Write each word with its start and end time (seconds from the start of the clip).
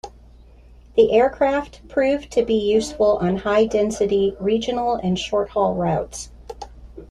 The 0.95 1.11
aircraft 1.11 1.87
proved 1.87 2.31
to 2.31 2.43
be 2.43 2.55
useful 2.55 3.19
on 3.19 3.35
"high 3.37 3.67
density" 3.67 4.35
regional 4.39 4.93
and 4.95 5.19
short-haul 5.19 5.75
routes. 5.75 6.31